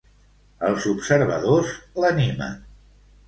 Els 0.69 0.87
observadors 0.91 1.75
l'animen. 2.05 2.57